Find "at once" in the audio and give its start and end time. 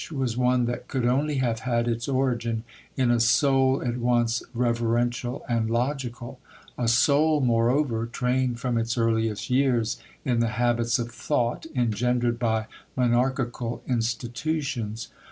3.85-4.41